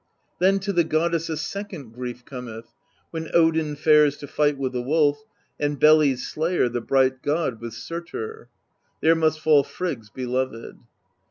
Then 0.39 0.57
to 0.61 0.73
the 0.73 0.83
Goddess 0.83 1.29
a 1.29 1.37
second 1.37 1.91
grief 1.91 2.25
cometh, 2.25 2.73
When 3.11 3.29
Odin 3.35 3.75
fares 3.75 4.17
to 4.17 4.27
fight 4.27 4.57
with 4.57 4.71
the 4.73 4.81
Wolf, 4.81 5.23
And 5.59 5.79
Beli's 5.79 6.27
slayer, 6.27 6.67
the 6.69 6.81
bright 6.81 7.21
god, 7.21 7.61
with 7.61 7.73
Surtr; 7.73 8.47
There 9.01 9.13
must 9.13 9.39
fall 9.39 9.63
Frigg's 9.63 10.09
beloved. 10.09 10.79